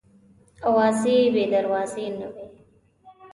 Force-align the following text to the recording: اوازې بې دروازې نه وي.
اوازې 0.67 1.15
بې 1.33 1.43
دروازې 1.53 2.05
نه 2.19 2.27
وي. 2.33 2.47